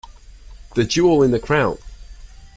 The 0.73 0.83
jewel 0.83 1.21
in 1.21 1.29
the 1.29 1.37
crown. 1.39 1.77